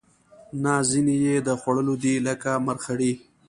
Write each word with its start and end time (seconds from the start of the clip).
نه 0.63 0.73
ځینې 0.89 1.15
یې 1.25 1.35
د 1.47 1.49
خوړلو 1.61 1.93
دي 2.03 2.15
لکه 2.27 2.49
مرخیړي 2.67 3.13